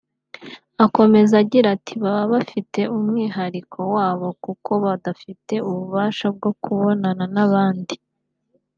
Akomeza 0.85 1.33
agira 1.43 1.67
ati 1.75 1.93
“Baba 2.03 2.23
bafite 2.33 2.79
umwihariko 2.97 3.79
wabo 3.95 4.27
kuko 4.43 4.71
badafite 4.85 5.53
ububasha 5.69 6.25
bwo 6.35 6.51
kubonana 6.61 7.25
n’abandi 7.35 7.95